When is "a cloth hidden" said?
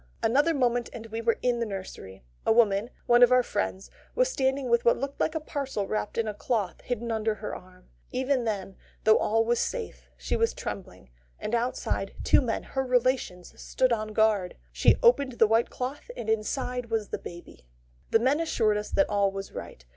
6.27-7.11